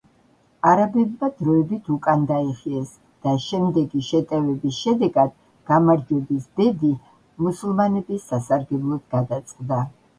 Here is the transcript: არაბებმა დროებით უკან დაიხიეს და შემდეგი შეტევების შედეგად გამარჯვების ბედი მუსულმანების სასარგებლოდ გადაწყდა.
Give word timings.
არაბებმა 0.69 1.27
დროებით 1.41 1.91
უკან 1.95 2.23
დაიხიეს 2.31 2.95
და 3.27 3.35
შემდეგი 3.45 4.03
შეტევების 4.09 4.81
შედეგად 4.87 5.39
გამარჯვების 5.73 6.51
ბედი 6.59 6.95
მუსულმანების 7.47 8.31
სასარგებლოდ 8.33 9.11
გადაწყდა. 9.17 9.87